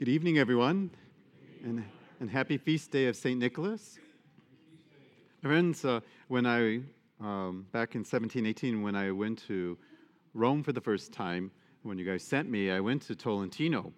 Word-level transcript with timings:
Good 0.00 0.08
evening, 0.08 0.38
everyone, 0.38 0.88
and, 1.62 1.84
and 2.20 2.30
happy 2.30 2.56
feast 2.56 2.90
day 2.90 3.08
of 3.08 3.16
St. 3.16 3.38
Nicholas. 3.38 3.98
Friends, 5.42 5.84
uh, 5.84 6.00
when 6.28 6.46
I, 6.46 6.80
um, 7.20 7.66
back 7.70 7.94
in 7.94 8.00
1718, 8.00 8.80
when 8.80 8.96
I 8.96 9.10
went 9.10 9.46
to 9.48 9.76
Rome 10.32 10.62
for 10.62 10.72
the 10.72 10.80
first 10.80 11.12
time, 11.12 11.50
when 11.82 11.98
you 11.98 12.06
guys 12.06 12.22
sent 12.24 12.48
me, 12.48 12.70
I 12.70 12.80
went 12.80 13.02
to 13.02 13.14
Tolentino. 13.14 13.92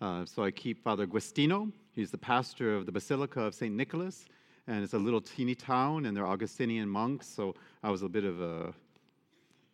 Uh, 0.00 0.24
so 0.24 0.44
I 0.44 0.52
keep 0.52 0.80
Father 0.80 1.08
Guastino. 1.08 1.72
He's 1.92 2.12
the 2.12 2.18
pastor 2.18 2.76
of 2.76 2.86
the 2.86 2.92
Basilica 2.92 3.40
of 3.40 3.52
St. 3.52 3.74
Nicholas, 3.74 4.26
and 4.68 4.84
it's 4.84 4.94
a 4.94 4.98
little 4.98 5.20
teeny 5.20 5.56
town, 5.56 6.06
and 6.06 6.16
they're 6.16 6.28
Augustinian 6.28 6.88
monks, 6.88 7.26
so 7.26 7.56
I 7.82 7.90
was 7.90 8.02
a 8.02 8.08
bit 8.08 8.22
of 8.22 8.40
a 8.40 8.72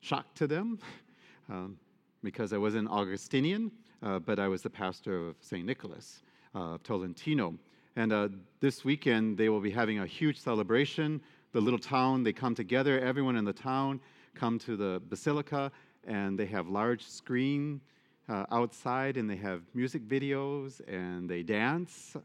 shock 0.00 0.32
to 0.36 0.46
them 0.46 0.78
um, 1.50 1.76
because 2.22 2.54
I 2.54 2.56
wasn't 2.56 2.88
Augustinian, 2.88 3.70
uh, 4.04 4.18
but 4.18 4.38
I 4.38 4.48
was 4.48 4.62
the 4.62 4.70
pastor 4.70 5.28
of 5.28 5.36
St. 5.40 5.64
Nicholas 5.64 6.22
uh, 6.54 6.74
of 6.74 6.82
Tolentino. 6.82 7.54
And 7.96 8.12
uh, 8.12 8.28
this 8.60 8.84
weekend, 8.84 9.38
they 9.38 9.48
will 9.48 9.60
be 9.60 9.70
having 9.70 10.00
a 10.00 10.06
huge 10.06 10.38
celebration. 10.38 11.20
The 11.52 11.60
little 11.60 11.78
town, 11.78 12.22
they 12.22 12.32
come 12.32 12.54
together, 12.54 13.00
everyone 13.00 13.36
in 13.36 13.44
the 13.44 13.52
town 13.52 14.00
come 14.34 14.58
to 14.58 14.76
the 14.76 15.00
basilica, 15.08 15.70
and 16.06 16.38
they 16.38 16.46
have 16.46 16.68
large 16.68 17.06
screen 17.06 17.80
uh, 18.28 18.44
outside, 18.50 19.16
and 19.16 19.30
they 19.30 19.36
have 19.36 19.62
music 19.74 20.06
videos, 20.06 20.80
and 20.88 21.28
they 21.30 21.42
dance, 21.42 22.16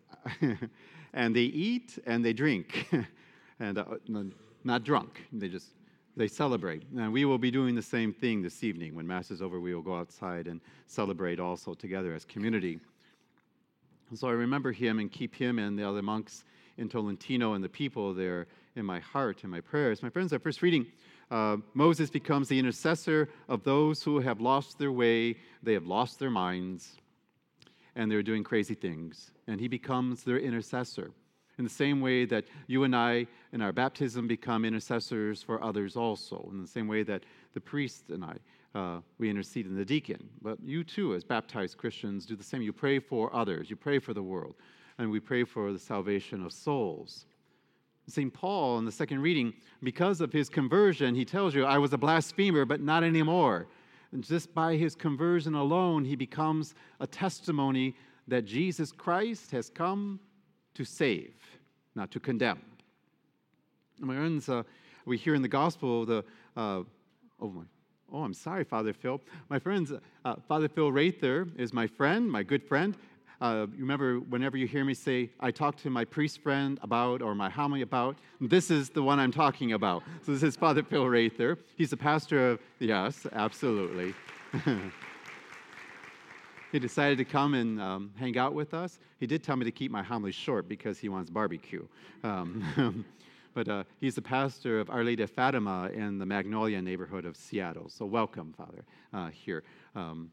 and 1.14 1.36
they 1.36 1.42
eat, 1.42 2.00
and 2.06 2.26
they 2.26 2.34
drink. 2.34 2.90
and 3.60 3.78
uh, 3.78 3.84
not 4.64 4.84
drunk, 4.84 5.22
they 5.32 5.48
just 5.48 5.68
they 6.20 6.28
celebrate. 6.28 6.84
And 6.98 7.14
we 7.14 7.24
will 7.24 7.38
be 7.38 7.50
doing 7.50 7.76
the 7.76 7.82
same 7.82 8.12
thing 8.12 8.42
this 8.42 8.62
evening. 8.62 8.94
When 8.94 9.08
Mass 9.08 9.32
is 9.32 9.42
over, 9.42 9.62
we 9.62 9.74
will 9.74 9.82
go 9.82 9.96
outside 9.96 10.48
and 10.48 10.60
celebrate 10.86 11.40
also 11.40 11.74
together 11.74 12.14
as 12.14 12.26
community. 12.26 12.82
so 14.14 14.28
I 14.28 14.34
remember 14.34 14.74
him 14.74 15.00
and 15.00 15.10
keep 15.10 15.34
him 15.34 15.60
and 15.60 15.80
the 15.80 15.88
other 15.88 16.02
monks 16.02 16.44
in 16.78 16.90
Tolentino 16.90 17.54
and 17.54 17.64
the 17.64 17.70
people 17.70 18.14
there 18.14 18.48
in 18.76 18.86
my 18.86 19.00
heart 19.00 19.44
and 19.44 19.52
my 19.52 19.62
prayers. 19.62 20.04
My 20.04 20.10
friends, 20.10 20.34
our 20.34 20.40
first 20.40 20.62
reading 20.62 20.88
uh, 21.32 21.58
Moses 21.74 22.10
becomes 22.10 22.50
the 22.50 22.60
intercessor 22.60 23.30
of 23.48 23.64
those 23.64 24.04
who 24.04 24.20
have 24.20 24.42
lost 24.42 24.78
their 24.78 24.92
way, 24.92 25.38
they 25.64 25.74
have 25.74 25.86
lost 25.88 26.20
their 26.20 26.32
minds, 26.32 26.98
and 27.96 28.12
they're 28.12 28.24
doing 28.24 28.44
crazy 28.44 28.74
things. 28.74 29.32
And 29.48 29.62
he 29.62 29.70
becomes 29.70 30.24
their 30.24 30.40
intercessor 30.40 31.12
in 31.60 31.66
the 31.66 31.70
same 31.70 32.00
way 32.00 32.26
that 32.26 32.46
you 32.68 32.86
and 32.86 32.96
I 32.96 33.28
in 33.52 33.62
our 33.62 33.74
baptism 33.74 34.28
become 34.28 34.64
intercessors 34.64 35.44
for 35.44 35.62
others 35.62 35.98
also, 35.98 36.48
in 36.52 36.62
the 36.62 36.68
same 36.68 36.88
way 36.88 37.04
that 37.04 37.24
the 37.54 37.60
priest 37.60 38.06
and 38.10 38.24
I, 38.24 38.38
uh, 38.74 39.02
we 39.18 39.30
intercede 39.30 39.66
in 39.66 39.76
the 39.76 39.84
deacon. 39.84 40.30
But 40.42 40.58
you 40.64 40.86
too, 40.86 41.14
as 41.14 41.24
baptized 41.24 41.78
Christians, 41.78 42.26
do 42.26 42.38
the 42.38 42.44
same. 42.44 42.62
You 42.62 42.72
pray 42.72 42.98
for 42.98 43.36
others, 43.36 43.70
you 43.70 43.76
pray 43.76 44.00
for 44.00 44.14
the 44.14 44.24
world, 44.24 44.56
and 44.98 45.12
we 45.12 45.20
pray 45.20 45.44
for 45.44 45.74
the 45.74 45.80
salvation 45.80 46.44
of 46.46 46.54
souls. 46.54 47.26
St. 48.08 48.34
Paul, 48.34 48.80
in 48.80 48.86
the 48.86 48.92
second 48.92 49.22
reading, 49.22 49.54
because 49.84 50.22
of 50.22 50.32
his 50.32 50.50
conversion, 50.50 51.14
he 51.14 51.26
tells 51.26 51.54
you, 51.54 51.66
I 51.66 51.78
was 51.78 51.94
a 51.94 51.98
blasphemer, 51.98 52.66
but 52.66 52.82
not 52.82 53.04
anymore. 53.04 53.68
And 54.14 54.24
just 54.24 54.54
by 54.56 54.78
his 54.78 54.96
conversion 54.96 55.54
alone, 55.54 56.06
he 56.06 56.16
becomes 56.16 56.74
a 57.00 57.06
testimony 57.06 57.96
that 58.28 58.46
Jesus 58.46 58.92
Christ 58.92 59.52
has 59.52 59.70
come 59.70 60.20
to 60.80 60.86
save, 60.86 61.36
not 61.96 62.12
to 62.12 62.20
condemn. 62.20 62.60
My 64.00 64.16
friends, 64.16 64.48
uh, 64.48 64.64
we 65.06 65.18
hear 65.18 65.36
in 65.36 65.42
the 65.42 65.48
gospel 65.48 66.06
the, 66.06 66.24
uh, 66.56 66.84
oh 67.42 67.50
my, 67.50 67.64
oh, 68.12 68.24
I'm 68.24 68.34
sorry, 68.34 68.64
Father 68.64 68.94
Phil. 68.94 69.22
My 69.50 69.60
friends, 69.60 69.92
uh, 70.26 70.36
Father 70.48 70.70
Phil 70.70 70.92
Rather 70.92 71.48
is 71.58 71.74
my 71.74 71.88
friend, 71.88 72.32
my 72.32 72.44
good 72.44 72.64
friend. 72.64 72.96
Uh, 73.42 73.68
you 73.72 73.80
remember 73.80 74.20
whenever 74.20 74.58
you 74.58 74.68
hear 74.68 74.84
me 74.84 74.94
say, 74.94 75.30
I 75.40 75.52
talked 75.52 75.80
to 75.84 75.90
my 75.90 76.04
priest 76.04 76.42
friend 76.42 76.78
about 76.82 77.22
or 77.22 77.34
my 77.36 77.50
homily 77.50 77.82
about, 77.82 78.18
this 78.42 78.70
is 78.70 78.90
the 78.90 79.02
one 79.02 79.20
I'm 79.20 79.32
talking 79.32 79.74
about. 79.74 80.04
So 80.26 80.34
this 80.34 80.44
is 80.44 80.56
Father 80.58 80.84
Phil 80.84 81.08
Rather. 81.08 81.58
He's 81.78 81.90
the 81.90 81.98
pastor 81.98 82.52
of, 82.52 82.60
yes, 82.80 83.26
absolutely. 83.32 84.14
he 86.72 86.80
decided 86.80 87.18
to 87.18 87.26
come 87.26 87.54
and 87.54 87.82
um, 87.82 88.12
hang 88.16 88.38
out 88.38 88.54
with 88.54 88.74
us. 88.74 89.00
He 89.20 89.28
did 89.28 89.44
tell 89.44 89.56
me 89.56 89.66
to 89.66 89.72
keep 89.72 89.92
my 89.92 90.04
homily 90.04 90.32
short 90.32 90.68
because 90.68 91.00
he 91.00 91.10
wants 91.10 91.30
barbecue. 91.30 91.86
Um, 92.24 93.06
but 93.54 93.68
uh, 93.68 93.84
he's 94.00 94.16
the 94.16 94.22
pastor 94.22 94.80
of 94.80 94.90
Our 94.90 95.04
Lady 95.04 95.24
of 95.24 95.32
Fatima 95.32 95.90
in 95.94 96.20
the 96.20 96.26
Magnolia 96.26 96.82
neighborhood 96.82 97.26
of 97.26 97.36
Seattle. 97.36 97.90
So 97.90 98.06
welcome, 98.06 98.54
Father, 98.58 98.84
uh, 99.14 99.30
here. 99.30 99.64
Um, 99.96 100.32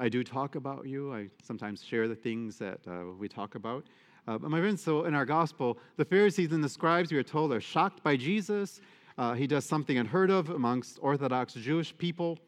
I 0.00 0.08
do 0.08 0.24
talk 0.24 0.54
about 0.54 0.86
you. 0.86 1.14
I 1.14 1.28
sometimes 1.42 1.82
share 1.84 2.08
the 2.08 2.16
things 2.16 2.58
that 2.58 2.80
uh, 2.88 3.12
we 3.18 3.28
talk 3.28 3.54
about. 3.54 3.84
Uh, 4.26 4.38
but 4.38 4.50
my 4.50 4.58
friends, 4.58 4.82
so 4.82 5.04
in 5.04 5.14
our 5.14 5.26
gospel, 5.26 5.78
the 5.96 6.04
Pharisees 6.04 6.52
and 6.52 6.64
the 6.64 6.68
scribes, 6.68 7.12
we 7.12 7.18
are 7.18 7.22
told, 7.22 7.52
are 7.52 7.60
shocked 7.60 8.02
by 8.02 8.16
Jesus. 8.16 8.80
Uh, 9.18 9.34
he 9.34 9.46
does 9.46 9.64
something 9.64 9.98
unheard 9.98 10.30
of 10.30 10.48
amongst 10.48 10.98
Orthodox 11.02 11.52
Jewish 11.54 11.96
people. 11.96 12.38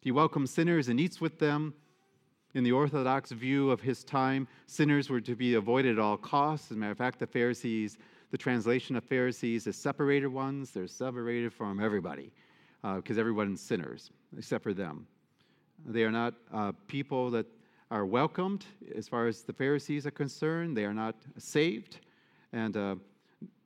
He 0.00 0.10
welcomes 0.10 0.50
sinners 0.50 0.88
and 0.88 0.98
eats 0.98 1.20
with 1.20 1.38
them. 1.38 1.74
In 2.54 2.64
the 2.64 2.72
Orthodox 2.72 3.30
view 3.30 3.70
of 3.70 3.80
his 3.80 4.02
time, 4.02 4.48
sinners 4.66 5.10
were 5.10 5.20
to 5.20 5.36
be 5.36 5.54
avoided 5.54 5.92
at 5.92 5.98
all 5.98 6.16
costs. 6.16 6.70
As 6.70 6.76
a 6.76 6.80
matter 6.80 6.92
of 6.92 6.98
fact, 6.98 7.18
the 7.18 7.26
Pharisees, 7.26 7.98
the 8.30 8.38
translation 8.38 8.96
of 8.96 9.04
Pharisees 9.04 9.66
is 9.66 9.76
separated 9.76 10.28
ones. 10.28 10.70
They're 10.70 10.86
separated 10.86 11.52
from 11.52 11.78
everybody 11.78 12.32
because 12.82 13.18
uh, 13.18 13.20
everyone's 13.20 13.60
sinners 13.60 14.10
except 14.36 14.64
for 14.64 14.72
them. 14.72 15.06
They 15.84 16.04
are 16.04 16.10
not 16.10 16.34
uh, 16.52 16.72
people 16.86 17.30
that 17.32 17.46
are 17.90 18.06
welcomed 18.06 18.64
as 18.94 19.08
far 19.08 19.26
as 19.26 19.42
the 19.42 19.52
Pharisees 19.52 20.06
are 20.06 20.10
concerned. 20.10 20.76
They 20.76 20.84
are 20.84 20.94
not 20.94 21.16
saved. 21.36 21.98
And 22.52 22.76
uh, 22.76 22.96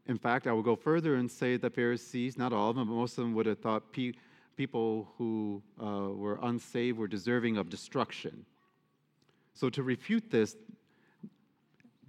in 0.06 0.18
fact, 0.18 0.48
I 0.48 0.52
will 0.52 0.62
go 0.62 0.74
further 0.74 1.16
and 1.16 1.30
say 1.30 1.56
the 1.56 1.70
Pharisees, 1.70 2.36
not 2.36 2.52
all 2.52 2.70
of 2.70 2.76
them, 2.76 2.88
but 2.88 2.94
most 2.94 3.16
of 3.16 3.24
them 3.24 3.34
would 3.34 3.46
have 3.46 3.58
thought 3.58 3.92
pe- 3.92 4.12
people 4.56 5.08
who 5.18 5.62
uh, 5.80 6.08
were 6.10 6.38
unsaved 6.42 6.98
were 6.98 7.08
deserving 7.08 7.56
of 7.56 7.70
destruction. 7.70 8.44
So, 9.54 9.68
to 9.70 9.82
refute 9.82 10.30
this, 10.30 10.56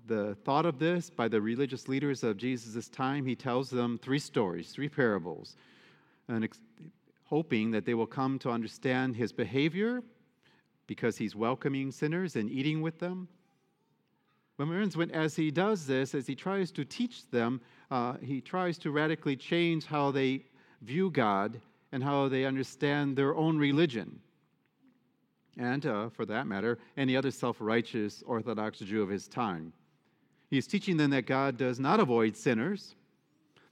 the 0.06 0.36
thought 0.44 0.66
of 0.66 0.80
this 0.80 1.10
by 1.10 1.28
the 1.28 1.42
religious 1.42 1.88
leaders 1.88 2.24
of 2.24 2.38
Jesus' 2.38 2.90
time, 2.90 3.26
he 3.26 3.36
tells 3.36 3.70
them 3.70 3.98
three 3.98 4.20
stories, 4.20 4.72
three 4.72 4.90
parables, 4.90 5.56
and 6.28 6.44
ex- 6.44 6.60
hoping 7.26 7.72
that 7.72 7.86
they 7.86 7.94
will 7.94 8.08
come 8.08 8.40
to 8.40 8.50
understand 8.50 9.16
his 9.16 9.32
behavior 9.32 10.04
because 10.88 11.18
he's 11.18 11.36
welcoming 11.36 11.92
sinners 11.92 12.36
and 12.36 12.50
eating 12.50 12.82
with 12.82 13.00
them. 13.00 13.28
When, 14.58 15.12
as 15.12 15.36
he 15.36 15.50
does 15.50 15.88
this, 15.88 16.14
as 16.14 16.28
he 16.28 16.36
tries 16.36 16.72
to 16.72 16.86
teach 16.86 17.30
them, 17.32 17.60
uh, 17.90 18.14
he 18.22 18.40
tries 18.40 18.78
to 18.80 18.92
radically 18.92 19.36
change 19.36 19.86
how 19.86 20.12
they 20.12 20.46
view 20.82 21.10
God 21.10 21.60
and 21.92 22.04
how 22.04 22.28
they 22.28 22.46
understand 22.46 23.16
their 23.16 23.36
own 23.36 23.58
religion 23.58 24.20
and, 25.58 25.86
uh, 25.86 26.10
for 26.10 26.26
that 26.26 26.48
matter, 26.48 26.80
any 26.98 27.16
other 27.16 27.32
self 27.32 27.58
righteous 27.60 28.24
Orthodox 28.26 28.80
Jew 28.80 29.02
of 29.02 29.10
his 29.10 29.28
time. 29.28 29.74
He's 30.50 30.68
teaching 30.68 30.98
them 30.98 31.12
that 31.12 31.26
God 31.26 31.58
does 31.58 31.80
not 31.80 32.00
avoid 32.00 32.36
sinners, 32.36 32.96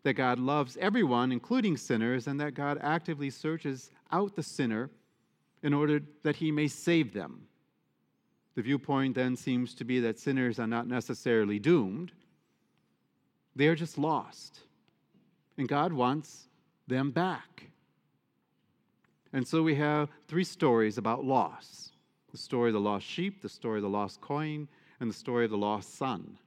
that 0.04 0.14
God 0.14 0.40
loves 0.40 0.78
everyone, 0.78 1.32
including 1.32 1.78
sinners, 1.78 2.28
and 2.28 2.40
that 2.40 2.54
God 2.54 2.80
actively 2.82 3.30
searches 3.30 3.92
out 4.12 4.36
the 4.36 4.44
sinner 4.44 4.90
in 5.64 5.74
order 5.74 6.02
that 6.24 6.36
he 6.36 6.52
may 6.52 6.68
save 6.68 7.14
them. 7.14 7.48
The 8.56 8.64
viewpoint 8.64 9.16
then 9.16 9.36
seems 9.36 9.74
to 9.76 9.86
be 9.86 10.00
that 10.02 10.20
sinners 10.20 10.60
are 10.60 10.68
not 10.68 10.88
necessarily 10.88 11.60
doomed, 11.60 12.12
they 13.56 13.68
are 13.68 13.76
just 13.76 13.98
lost. 13.98 14.62
And 15.58 15.68
God 15.68 15.94
wants 15.94 16.48
them 16.88 17.12
back. 17.12 17.70
And 19.34 19.48
so 19.48 19.64
we 19.64 19.76
have 19.76 20.10
three 20.28 20.44
stories 20.44 20.98
about 20.98 21.24
loss 21.24 21.88
the 22.32 22.38
story 22.38 22.70
of 22.70 22.74
the 22.74 22.80
lost 22.80 23.06
sheep, 23.06 23.42
the 23.42 23.50
story 23.50 23.80
of 23.80 23.84
the 23.84 23.90
lost 23.90 24.22
coin, 24.22 24.66
and 25.02 25.10
the 25.10 25.14
story 25.14 25.44
of 25.44 25.52
the 25.52 25.58
lost 25.58 25.98
son. 25.98 26.38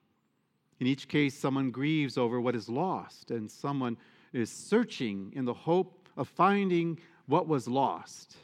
In 0.80 0.86
each 0.86 1.08
case, 1.08 1.34
someone 1.34 1.70
grieves 1.70 2.16
over 2.16 2.40
what 2.40 2.56
is 2.56 2.70
lost, 2.70 3.30
and 3.30 3.50
someone 3.50 3.98
is 4.32 4.50
searching 4.50 5.30
in 5.36 5.44
the 5.44 5.52
hope 5.52 6.08
of 6.16 6.26
finding 6.26 6.98
what 7.26 7.46
was 7.46 7.68
lost. 7.68 8.36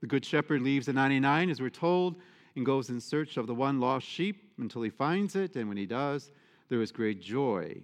The 0.00 0.06
Good 0.06 0.24
Shepherd 0.24 0.62
leaves 0.62 0.86
the 0.86 0.92
99, 0.92 1.50
as 1.50 1.60
we're 1.60 1.68
told, 1.68 2.14
and 2.54 2.64
goes 2.64 2.90
in 2.90 3.00
search 3.00 3.36
of 3.36 3.48
the 3.48 3.54
one 3.54 3.80
lost 3.80 4.06
sheep 4.06 4.52
until 4.58 4.82
he 4.82 4.90
finds 4.90 5.34
it, 5.34 5.56
and 5.56 5.66
when 5.68 5.76
he 5.76 5.86
does, 5.86 6.30
there 6.68 6.80
is 6.80 6.92
great 6.92 7.20
joy. 7.20 7.76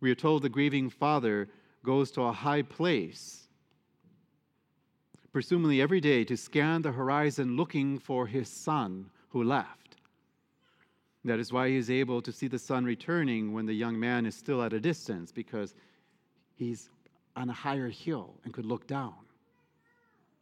We 0.00 0.10
are 0.10 0.16
told 0.16 0.42
the 0.42 0.50
grieving 0.50 0.90
father 0.90 1.48
goes 1.82 2.10
to 2.12 2.22
a 2.22 2.32
high 2.32 2.62
place 2.62 3.48
presumably 5.32 5.80
every 5.80 6.00
day, 6.00 6.24
to 6.24 6.36
scan 6.36 6.82
the 6.82 6.92
horizon 6.92 7.56
looking 7.56 7.98
for 7.98 8.26
his 8.26 8.48
son 8.48 9.10
who 9.28 9.42
left. 9.42 9.96
That 11.24 11.38
is 11.38 11.52
why 11.52 11.68
he 11.68 11.76
is 11.76 11.90
able 11.90 12.22
to 12.22 12.32
see 12.32 12.48
the 12.48 12.58
son 12.58 12.84
returning 12.84 13.52
when 13.52 13.66
the 13.66 13.74
young 13.74 13.98
man 13.98 14.26
is 14.26 14.34
still 14.34 14.62
at 14.62 14.72
a 14.72 14.80
distance, 14.80 15.30
because 15.30 15.74
he's 16.54 16.88
on 17.36 17.50
a 17.50 17.54
higher 17.54 17.88
hill 17.88 18.34
and 18.44 18.52
could 18.52 18.66
look 18.66 18.86
down. 18.86 19.14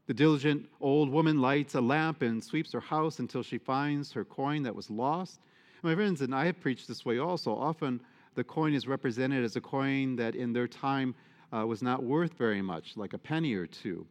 The 0.06 0.14
diligent 0.14 0.66
old 0.80 1.10
woman 1.10 1.40
lights 1.40 1.74
a 1.74 1.80
lamp 1.80 2.22
and 2.22 2.42
sweeps 2.42 2.72
her 2.72 2.80
house 2.80 3.18
until 3.18 3.42
she 3.42 3.58
finds 3.58 4.10
her 4.12 4.24
coin 4.24 4.62
that 4.62 4.74
was 4.74 4.88
lost. 4.88 5.40
My 5.82 5.94
friends, 5.94 6.22
and 6.22 6.34
I 6.34 6.46
have 6.46 6.60
preached 6.60 6.88
this 6.88 7.04
way 7.04 7.18
also, 7.18 7.54
often 7.54 8.00
the 8.34 8.44
coin 8.44 8.72
is 8.72 8.88
represented 8.88 9.44
as 9.44 9.56
a 9.56 9.60
coin 9.60 10.16
that 10.16 10.34
in 10.34 10.52
their 10.52 10.66
time 10.66 11.14
uh, 11.52 11.66
was 11.66 11.82
not 11.82 12.02
worth 12.02 12.34
very 12.34 12.62
much, 12.62 12.96
like 12.96 13.12
a 13.12 13.18
penny 13.18 13.52
or 13.54 13.66
two. 13.66 14.06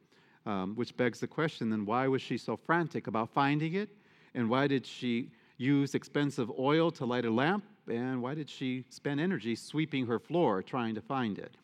Um, 0.48 0.76
which 0.76 0.96
begs 0.96 1.20
the 1.20 1.28
question 1.28 1.70
then 1.70 1.86
why 1.86 2.08
was 2.08 2.22
she 2.22 2.38
so 2.38 2.56
frantic 2.56 3.08
about 3.08 3.30
finding 3.30 3.74
it? 3.74 3.90
And 4.34 4.50
why 4.50 4.68
did 4.68 4.86
she 4.86 5.30
use 5.58 5.94
expensive 5.94 6.50
oil 6.58 6.90
to 6.92 7.06
light 7.06 7.26
a 7.26 7.30
lamp? 7.30 7.66
And 7.90 8.22
why 8.22 8.34
did 8.34 8.50
she 8.50 8.86
spend 8.90 9.20
energy 9.20 9.56
sweeping 9.56 10.06
her 10.06 10.20
floor 10.20 10.64
trying 10.64 10.96
to 10.96 11.02
find 11.02 11.38
it? 11.38 11.58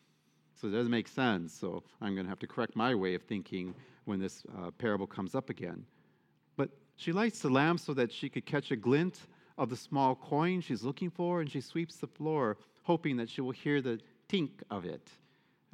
So 0.54 0.68
it 0.68 0.72
doesn't 0.72 0.90
make 0.90 1.08
sense. 1.08 1.54
So 1.54 1.82
I'm 2.02 2.12
going 2.14 2.26
to 2.26 2.28
have 2.28 2.38
to 2.40 2.46
correct 2.46 2.76
my 2.76 2.94
way 2.94 3.14
of 3.14 3.22
thinking 3.22 3.74
when 4.04 4.20
this 4.20 4.42
uh, 4.58 4.70
parable 4.72 5.06
comes 5.06 5.34
up 5.34 5.48
again. 5.48 5.86
But 6.58 6.68
she 6.96 7.10
lights 7.10 7.40
the 7.40 7.48
lamp 7.48 7.80
so 7.80 7.94
that 7.94 8.12
she 8.12 8.28
could 8.28 8.44
catch 8.44 8.70
a 8.70 8.76
glint 8.76 9.20
of 9.56 9.70
the 9.70 9.76
small 9.76 10.14
coin 10.14 10.60
she's 10.60 10.82
looking 10.82 11.08
for, 11.08 11.40
and 11.40 11.50
she 11.50 11.62
sweeps 11.62 11.96
the 11.96 12.06
floor, 12.06 12.58
hoping 12.82 13.16
that 13.16 13.30
she 13.30 13.40
will 13.40 13.52
hear 13.52 13.80
the 13.80 13.98
tink 14.28 14.50
of 14.70 14.84
it 14.84 15.08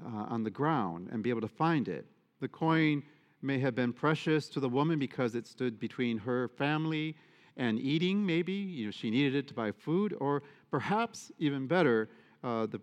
uh, 0.01 0.27
on 0.29 0.45
the 0.45 0.51
ground 0.51 1.09
and 1.11 1.25
be 1.25 1.31
able 1.31 1.41
to 1.41 1.49
find 1.49 1.89
it. 1.89 2.07
The 2.41 2.49
coin 2.49 3.03
may 3.43 3.59
have 3.59 3.75
been 3.75 3.93
precious 3.93 4.49
to 4.51 4.61
the 4.61 4.69
woman 4.69 4.99
because 4.99 5.35
it 5.35 5.47
stood 5.47 5.79
between 5.79 6.19
her 6.19 6.49
family 6.49 7.17
and 7.57 7.79
eating, 7.79 8.25
maybe. 8.25 8.53
You 8.53 8.87
know, 8.87 8.91
she 8.91 9.11
needed 9.11 9.35
it 9.35 9.49
to 9.49 9.55
buy 9.55 9.73
food, 9.73 10.17
or 10.21 10.43
perhaps 10.71 11.31
even 11.39 11.67
better, 11.67 12.09
uh, 12.43 12.67
the, 12.67 12.81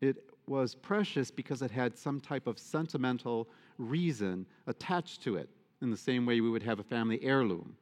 it 0.00 0.30
was 0.46 0.74
precious 0.74 1.30
because 1.30 1.62
it 1.62 1.70
had 1.70 1.96
some 1.96 2.20
type 2.20 2.46
of 2.46 2.58
sentimental 2.58 3.48
reason 3.78 4.46
attached 4.66 5.22
to 5.22 5.36
it, 5.36 5.48
in 5.82 5.90
the 5.90 5.96
same 5.96 6.26
way 6.26 6.40
we 6.40 6.50
would 6.50 6.62
have 6.62 6.78
a 6.78 6.84
family 6.84 7.22
heirloom. 7.22 7.76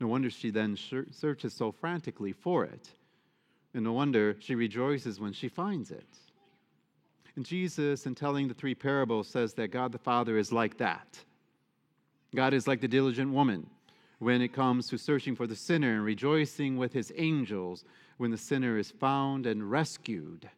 No 0.00 0.06
wonder 0.06 0.30
she 0.30 0.50
then 0.50 0.76
searches 1.10 1.52
so 1.52 1.72
frantically 1.72 2.32
for 2.32 2.64
it. 2.64 2.88
And 3.74 3.84
no 3.84 3.92
wonder 3.92 4.36
she 4.40 4.54
rejoices 4.54 5.20
when 5.20 5.32
she 5.32 5.48
finds 5.48 5.90
it. 5.90 6.18
And 7.40 7.46
Jesus, 7.46 8.04
in 8.04 8.14
telling 8.14 8.48
the 8.48 8.52
three 8.52 8.74
parables, 8.74 9.26
says 9.26 9.54
that 9.54 9.68
God 9.68 9.92
the 9.92 9.98
Father 9.98 10.36
is 10.36 10.52
like 10.52 10.76
that. 10.76 11.18
God 12.36 12.52
is 12.52 12.68
like 12.68 12.82
the 12.82 12.86
diligent 12.86 13.32
woman 13.32 13.66
when 14.18 14.42
it 14.42 14.52
comes 14.52 14.88
to 14.88 14.98
searching 14.98 15.34
for 15.34 15.46
the 15.46 15.56
sinner 15.56 15.94
and 15.94 16.04
rejoicing 16.04 16.76
with 16.76 16.92
his 16.92 17.10
angels 17.16 17.86
when 18.18 18.30
the 18.30 18.36
sinner 18.36 18.76
is 18.76 18.90
found 18.90 19.46
and 19.46 19.70
rescued. 19.70 20.50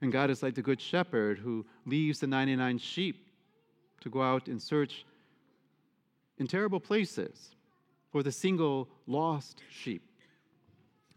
And 0.00 0.10
God 0.10 0.30
is 0.30 0.42
like 0.42 0.54
the 0.54 0.62
good 0.62 0.80
shepherd 0.80 1.38
who 1.38 1.66
leaves 1.84 2.20
the 2.20 2.26
99 2.26 2.78
sheep 2.78 3.28
to 4.00 4.08
go 4.08 4.22
out 4.22 4.48
and 4.48 4.62
search 4.62 5.04
in 6.38 6.46
terrible 6.46 6.80
places 6.80 7.50
for 8.10 8.22
the 8.22 8.32
single 8.32 8.88
lost 9.06 9.60
sheep. 9.70 10.13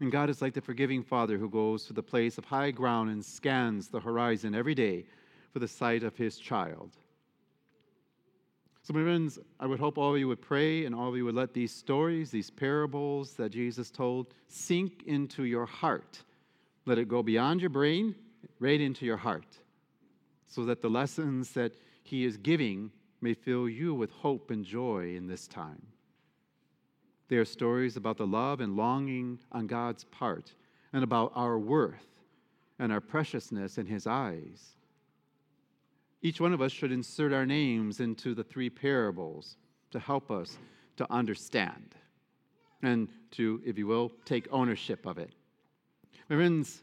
And 0.00 0.12
God 0.12 0.30
is 0.30 0.40
like 0.40 0.54
the 0.54 0.60
forgiving 0.60 1.02
Father 1.02 1.38
who 1.38 1.48
goes 1.48 1.84
to 1.86 1.92
the 1.92 2.02
place 2.02 2.38
of 2.38 2.44
high 2.44 2.70
ground 2.70 3.10
and 3.10 3.24
scans 3.24 3.88
the 3.88 4.00
horizon 4.00 4.54
every 4.54 4.74
day 4.74 5.06
for 5.52 5.58
the 5.58 5.68
sight 5.68 6.04
of 6.04 6.16
his 6.16 6.38
child. 6.38 6.96
So, 8.82 8.94
my 8.94 9.02
friends, 9.02 9.38
I 9.60 9.66
would 9.66 9.80
hope 9.80 9.98
all 9.98 10.14
of 10.14 10.18
you 10.18 10.28
would 10.28 10.40
pray 10.40 10.86
and 10.86 10.94
all 10.94 11.10
of 11.10 11.16
you 11.16 11.24
would 11.24 11.34
let 11.34 11.52
these 11.52 11.72
stories, 11.72 12.30
these 12.30 12.50
parables 12.50 13.32
that 13.34 13.50
Jesus 13.50 13.90
told, 13.90 14.32
sink 14.46 15.02
into 15.06 15.44
your 15.44 15.66
heart. 15.66 16.22
Let 16.86 16.96
it 16.96 17.08
go 17.08 17.22
beyond 17.22 17.60
your 17.60 17.68
brain, 17.68 18.14
right 18.60 18.80
into 18.80 19.04
your 19.04 19.18
heart, 19.18 19.58
so 20.46 20.64
that 20.64 20.80
the 20.80 20.88
lessons 20.88 21.52
that 21.52 21.72
he 22.02 22.24
is 22.24 22.38
giving 22.38 22.90
may 23.20 23.34
fill 23.34 23.68
you 23.68 23.94
with 23.94 24.10
hope 24.10 24.50
and 24.50 24.64
joy 24.64 25.14
in 25.14 25.26
this 25.26 25.46
time. 25.46 25.82
They 27.28 27.36
are 27.36 27.44
stories 27.44 27.96
about 27.96 28.16
the 28.16 28.26
love 28.26 28.60
and 28.60 28.76
longing 28.76 29.38
on 29.52 29.66
God's 29.66 30.04
part 30.04 30.54
and 30.92 31.04
about 31.04 31.32
our 31.34 31.58
worth 31.58 32.06
and 32.78 32.90
our 32.90 33.00
preciousness 33.00 33.76
in 33.78 33.86
His 33.86 34.06
eyes. 34.06 34.76
Each 36.22 36.40
one 36.40 36.52
of 36.52 36.62
us 36.62 36.72
should 36.72 36.90
insert 36.90 37.32
our 37.32 37.46
names 37.46 38.00
into 38.00 38.34
the 38.34 38.44
three 38.44 38.70
parables 38.70 39.56
to 39.90 39.98
help 39.98 40.30
us 40.30 40.58
to 40.96 41.06
understand 41.12 41.94
and 42.82 43.08
to, 43.32 43.60
if 43.64 43.76
you 43.76 43.86
will, 43.86 44.12
take 44.24 44.48
ownership 44.50 45.06
of 45.06 45.18
it. 45.18 45.32
My 46.28 46.36
friends, 46.36 46.82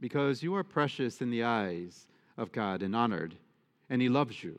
because 0.00 0.42
you 0.42 0.54
are 0.54 0.64
precious 0.64 1.20
in 1.20 1.30
the 1.30 1.44
eyes 1.44 2.06
of 2.36 2.52
God 2.52 2.82
and 2.82 2.94
honored, 2.94 3.36
and 3.88 4.02
He 4.02 4.08
loves 4.08 4.42
you. 4.42 4.58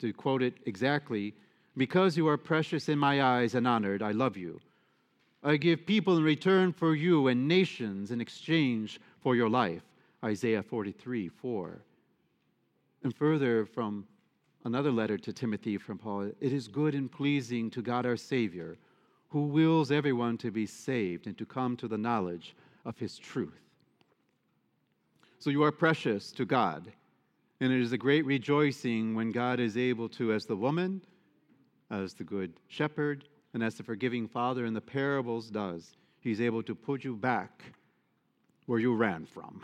To 0.00 0.12
quote 0.12 0.42
it 0.42 0.54
exactly, 0.66 1.34
because 1.76 2.16
you 2.16 2.28
are 2.28 2.36
precious 2.36 2.88
in 2.88 2.98
my 2.98 3.22
eyes 3.22 3.54
and 3.54 3.66
honored, 3.66 4.02
I 4.02 4.12
love 4.12 4.36
you. 4.36 4.60
I 5.42 5.56
give 5.56 5.86
people 5.86 6.16
in 6.16 6.24
return 6.24 6.72
for 6.72 6.94
you 6.94 7.28
and 7.28 7.46
nations 7.46 8.10
in 8.10 8.20
exchange 8.20 9.00
for 9.20 9.36
your 9.36 9.48
life. 9.48 9.82
Isaiah 10.24 10.62
43 10.62 11.28
4. 11.28 11.80
And 13.02 13.14
further, 13.14 13.66
from 13.66 14.06
another 14.64 14.90
letter 14.90 15.18
to 15.18 15.32
Timothy 15.32 15.76
from 15.76 15.98
Paul, 15.98 16.30
it 16.40 16.52
is 16.52 16.68
good 16.68 16.94
and 16.94 17.12
pleasing 17.12 17.70
to 17.70 17.82
God 17.82 18.06
our 18.06 18.16
Savior, 18.16 18.78
who 19.28 19.46
wills 19.46 19.90
everyone 19.90 20.38
to 20.38 20.50
be 20.50 20.64
saved 20.64 21.26
and 21.26 21.36
to 21.36 21.44
come 21.44 21.76
to 21.76 21.88
the 21.88 21.98
knowledge 21.98 22.56
of 22.86 22.98
his 22.98 23.18
truth. 23.18 23.60
So 25.38 25.50
you 25.50 25.62
are 25.62 25.72
precious 25.72 26.32
to 26.32 26.46
God, 26.46 26.90
and 27.60 27.70
it 27.70 27.80
is 27.80 27.92
a 27.92 27.98
great 27.98 28.24
rejoicing 28.24 29.14
when 29.14 29.30
God 29.30 29.60
is 29.60 29.76
able 29.76 30.08
to, 30.10 30.32
as 30.32 30.46
the 30.46 30.56
woman, 30.56 31.02
as 32.02 32.14
the 32.14 32.24
good 32.24 32.52
shepherd 32.68 33.24
and 33.52 33.62
as 33.62 33.76
the 33.76 33.82
forgiving 33.82 34.26
father 34.26 34.66
in 34.66 34.74
the 34.74 34.80
parables 34.80 35.50
does. 35.50 35.96
He's 36.20 36.40
able 36.40 36.62
to 36.64 36.74
put 36.74 37.04
you 37.04 37.14
back 37.14 37.62
where 38.66 38.78
you 38.78 38.94
ran 38.94 39.26
from, 39.26 39.62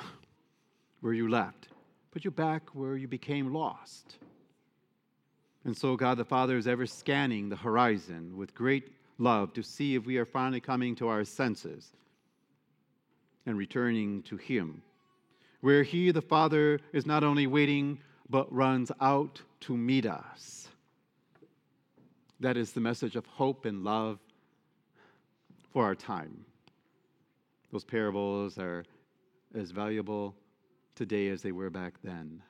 where 1.01 1.13
you 1.13 1.29
left, 1.29 1.69
put 2.11 2.25
you 2.25 2.31
back 2.31 2.75
where 2.75 2.97
you 2.97 3.09
became 3.09 3.53
lost. 3.53 4.19
And 5.65 5.77
so, 5.77 5.97
God 5.97 6.17
the 6.17 6.25
Father 6.25 6.57
is 6.57 6.67
ever 6.67 6.87
scanning 6.87 7.49
the 7.49 7.57
horizon 7.57 8.37
with 8.37 8.55
great 8.55 8.93
love 9.19 9.53
to 9.53 9.63
see 9.63 9.95
if 9.95 10.07
we 10.07 10.17
are 10.17 10.25
finally 10.25 10.61
coming 10.61 10.95
to 10.97 11.09
our 11.09 11.25
senses 11.25 11.93
and 13.45 13.59
returning 13.59 14.23
to 14.23 14.37
Him, 14.39 14.83
where 15.61 15.83
He, 15.83 16.11
the 16.13 16.23
Father, 16.23 16.81
is 16.95 17.05
not 17.05 17.25
only 17.25 17.47
waiting, 17.47 17.99
but 18.31 18.51
runs 18.55 18.91
out 19.03 19.43
to 19.61 19.77
meet 19.77 20.07
us. 20.07 20.70
That 22.41 22.57
is 22.57 22.73
the 22.73 22.81
message 22.81 23.17
of 23.17 23.27
hope 23.27 23.67
and 23.67 23.85
love 23.85 24.19
for 25.73 25.85
our 25.85 25.95
time. 25.95 26.47
Those 27.71 27.85
parables 27.85 28.59
are 28.59 28.85
as 29.55 29.71
valuable 29.71 30.35
today 30.95 31.29
as 31.29 31.43
they 31.43 31.53
were 31.53 31.69
back 31.69 31.95
then. 32.03 32.43